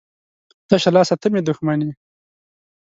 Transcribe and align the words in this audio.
ـ 0.35 0.69
تشه 0.69 0.91
لاسه 0.95 1.15
ته 1.21 1.27
مې 1.33 1.41
دښمن 1.47 1.79
یې. 1.85 1.91